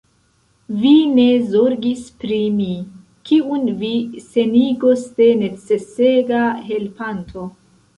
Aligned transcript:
Vi 0.77 0.93
ne 1.17 1.25
zorgis 1.51 2.01
pri 2.25 2.41
mi, 2.57 2.67
kiun 3.31 3.71
vi 3.85 3.95
senigos 4.33 5.09
de 5.23 5.33
necesega 5.47 6.47
helpanto! 6.69 7.51